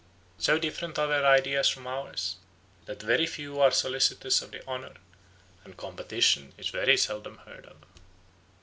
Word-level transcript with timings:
So 0.39 0.57
different 0.57 0.97
are 0.97 1.05
their 1.05 1.27
ideas 1.27 1.69
from 1.69 1.85
ours, 1.85 2.37
that 2.85 3.03
very 3.03 3.27
few 3.27 3.59
are 3.61 3.69
solicitous 3.69 4.41
of 4.41 4.49
the 4.49 4.65
honour, 4.65 4.93
and 5.63 5.77
competition 5.77 6.53
is 6.57 6.69
very 6.69 6.97
seldom 6.97 7.37
heard 7.45 7.67
of." 7.67 7.77